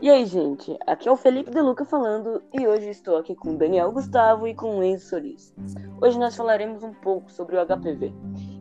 [0.00, 3.56] E aí, gente, aqui é o Felipe De Luca falando e hoje estou aqui com
[3.56, 5.52] Daniel Gustavo e com Enzo Solis.
[6.00, 8.12] Hoje nós falaremos um pouco sobre o HPV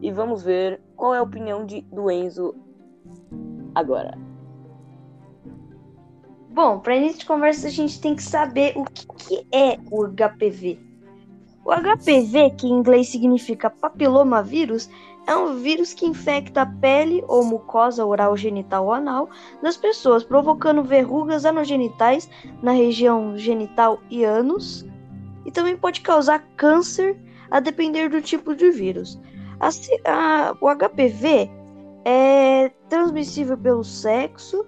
[0.00, 2.54] e vamos ver qual é a opinião de, do Enzo
[3.74, 4.16] agora.
[6.48, 10.08] Bom, para início de conversa a gente tem que saber o que, que é o
[10.08, 10.80] HPV.
[11.66, 14.88] O HPV, que em inglês significa papilomavírus,
[15.26, 19.28] é um vírus que infecta a pele ou mucosa oral genital ou anal
[19.60, 22.30] das pessoas, provocando verrugas anogenitais
[22.62, 24.86] na região genital e ânus,
[25.44, 27.16] e também pode causar câncer
[27.50, 29.20] a depender do tipo de vírus.
[29.58, 29.68] A,
[30.10, 31.50] a, o HPV
[32.04, 34.64] é transmissível pelo sexo,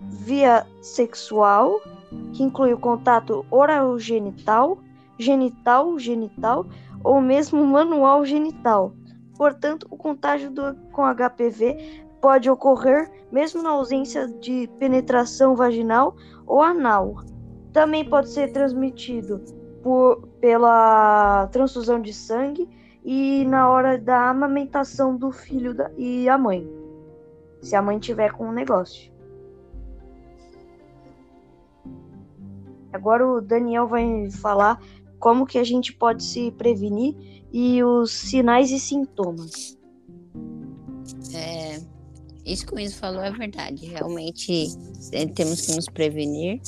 [0.00, 1.82] via sexual,
[2.32, 4.78] que inclui o contato oral genital,
[5.18, 6.64] genital genital
[7.04, 8.92] ou mesmo manual genital
[9.38, 16.60] Portanto, o contágio do, com HPV pode ocorrer mesmo na ausência de penetração vaginal ou
[16.60, 17.22] anal.
[17.72, 19.40] Também pode ser transmitido
[19.80, 22.68] por, pela transfusão de sangue
[23.04, 26.68] e na hora da amamentação do filho da, e a mãe,
[27.62, 29.12] se a mãe tiver com o negócio.
[32.92, 34.80] Agora o Daniel vai falar
[35.18, 37.14] como que a gente pode se prevenir
[37.52, 39.76] e os sinais e sintomas.
[41.34, 41.80] É,
[42.44, 43.86] isso que o Enzo falou é verdade.
[43.86, 44.68] Realmente
[45.12, 46.60] é, temos que nos prevenir.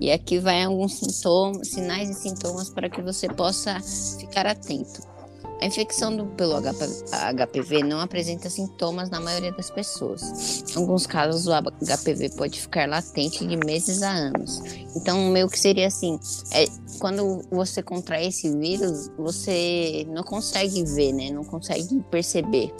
[0.00, 3.80] E aqui vai alguns sintomas, sinais e sintomas para que você possa
[4.18, 5.15] ficar atento.
[5.60, 10.64] A infecção do, pelo HPV não apresenta sintomas na maioria das pessoas.
[10.70, 14.62] Em alguns casos, o HPV pode ficar latente de meses a anos.
[14.94, 16.20] Então, meio que seria assim:
[16.52, 16.66] é,
[16.98, 21.30] quando você contrai esse vírus, você não consegue ver, né?
[21.30, 22.74] Não consegue perceber.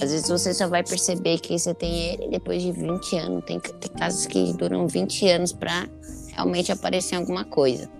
[0.00, 3.44] Às vezes você só vai perceber que você tem ele depois de 20 anos.
[3.44, 5.88] Tem, tem casos que duram 20 anos para
[6.28, 7.90] realmente aparecer alguma coisa.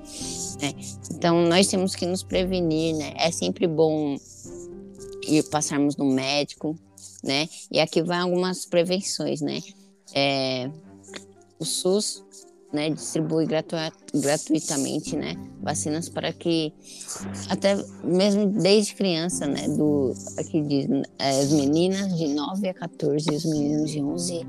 [0.61, 0.75] Né?
[1.12, 3.14] Então, nós temos que nos prevenir, né?
[3.17, 4.17] É sempre bom
[5.27, 6.77] ir passarmos no médico,
[7.23, 7.48] né?
[7.70, 9.61] E aqui vai algumas prevenções, né?
[10.14, 10.70] É,
[11.58, 12.24] o SUS
[12.73, 13.77] né, distribui gratu
[14.14, 16.73] gratuitamente, né, vacinas para que
[17.48, 20.86] até mesmo desde criança, né, do aqui diz
[21.18, 24.46] é, as meninas de 9 a 14 e os meninos de 11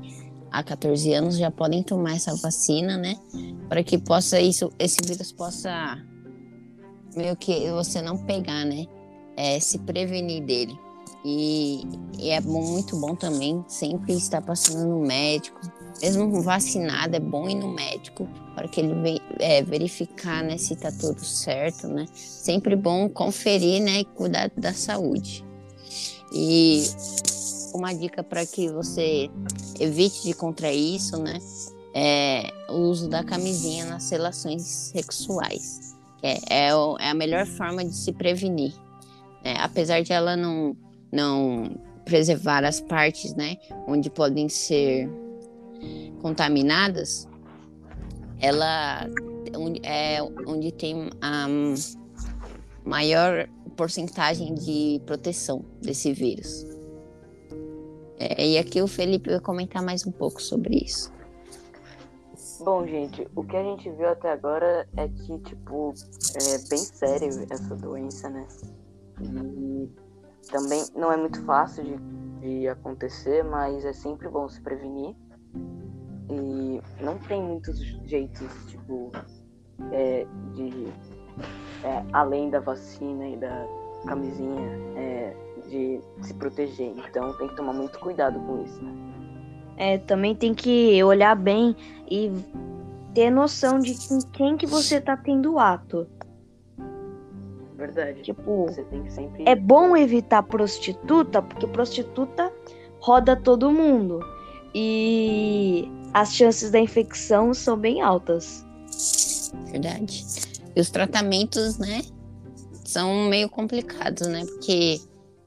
[0.52, 3.16] a 14 anos já podem tomar essa vacina, né?
[3.68, 5.98] Para que possa isso, esse vírus possa
[7.16, 8.86] meio que você não pegar, né?
[9.36, 10.78] É, se prevenir dele.
[11.24, 11.82] E,
[12.18, 15.58] e, é bom, muito bom também sempre estar passando no médico.
[16.02, 20.90] Mesmo vacinado, é bom ir no médico para que ele é, verificar né, se está
[20.90, 22.06] tudo certo, né?
[22.12, 25.44] Sempre bom conferir né, e cuidar da saúde.
[26.34, 26.82] E
[27.72, 29.30] uma dica para que você
[29.78, 31.38] evite de contrair isso, né?
[31.94, 35.94] É o uso da camisinha nas relações sexuais.
[36.22, 36.68] É, é,
[37.00, 38.72] é a melhor forma de se prevenir.
[39.44, 39.56] Né?
[39.58, 40.76] Apesar de ela não,
[41.10, 43.56] não preservar as partes, né?
[43.86, 45.10] Onde podem ser
[46.20, 47.28] contaminadas,
[48.40, 49.06] ela
[49.82, 51.46] é onde tem a
[52.84, 56.71] maior porcentagem de proteção desse vírus.
[58.22, 61.12] É, e aqui o Felipe vai comentar mais um pouco sobre isso.
[62.60, 65.92] Bom, gente, o que a gente viu até agora é que, tipo,
[66.36, 68.46] é bem sério essa doença, né?
[69.20, 69.90] E
[70.48, 71.98] também não é muito fácil de,
[72.40, 75.16] de acontecer, mas é sempre bom se prevenir.
[76.30, 79.10] E não tem muitos jeitos, tipo,
[79.90, 80.24] é,
[80.54, 80.86] de.
[81.84, 83.66] É, além da vacina e da
[84.06, 84.60] camisinha,
[84.96, 85.34] é,
[85.68, 86.92] de se proteger.
[87.08, 88.92] Então tem que tomar muito cuidado com isso, né?
[89.76, 91.74] É, também tem que olhar bem
[92.10, 92.30] e
[93.14, 96.06] ter noção de com quem que você tá tendo ato.
[97.76, 98.22] Verdade.
[98.22, 98.66] Tipo,
[99.08, 99.44] sempre...
[99.44, 102.52] é bom evitar prostituta, porque prostituta
[103.00, 104.20] roda todo mundo.
[104.74, 108.64] E as chances da infecção são bem altas.
[109.66, 110.24] Verdade.
[110.74, 112.02] E os tratamentos, né,
[112.92, 114.44] são meio complicados, né?
[114.44, 115.00] Porque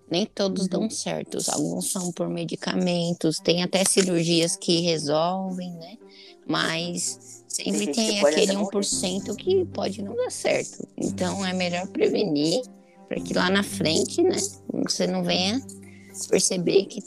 [0.10, 0.90] nem todos dão uhum.
[0.90, 1.38] certo.
[1.50, 5.98] Alguns são por medicamentos, tem até cirurgias que resolvem, né?
[6.48, 10.88] Mas sempre tem aquele 1% que pode não dar certo.
[10.98, 12.62] Então é melhor prevenir
[13.08, 14.38] para que lá na frente, né,
[14.84, 15.62] você não venha
[16.30, 17.02] perceber que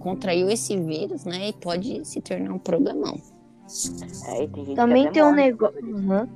[0.00, 3.20] contraiu esse vírus, né, e pode se tornar um problemão.
[4.26, 5.78] É, tem Também tem um negócio.
[5.84, 6.28] Uhum.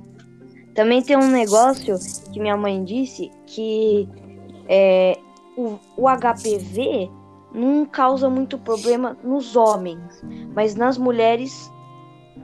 [0.77, 1.95] Também tem um negócio
[2.31, 4.07] que minha mãe disse que
[4.69, 5.17] é,
[5.57, 7.09] o, o HPV
[7.51, 11.71] não causa muito problema nos homens, mas nas mulheres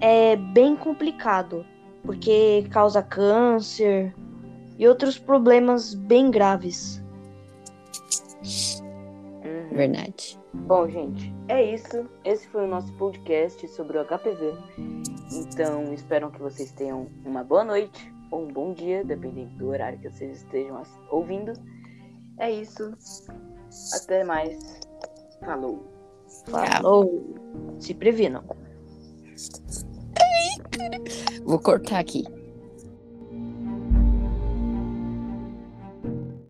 [0.02, 1.64] é bem complicado,
[2.04, 4.16] porque causa câncer
[4.80, 7.04] e outros problemas bem graves.
[9.46, 9.70] Uhum.
[9.74, 10.40] Verdade.
[10.56, 12.10] Bom, gente, é isso.
[12.26, 14.54] Esse foi o nosso podcast sobre o HPV.
[15.32, 20.00] Então, espero que vocês tenham uma boa noite ou um bom dia, dependendo do horário
[20.00, 20.82] que vocês estejam
[21.12, 21.54] ouvindo.
[22.40, 22.92] É isso.
[23.94, 24.80] Até mais.
[25.40, 25.86] Falou.
[26.50, 27.36] Falou!
[27.80, 28.44] Se previnam.
[31.46, 32.24] Vou cortar aqui.